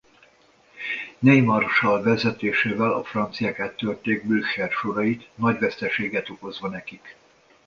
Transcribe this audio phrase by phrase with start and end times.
[1.19, 7.15] Ney marsallt vezetésével a franciák áttörték Blücher sorait nagy veszteséget okozva nekik.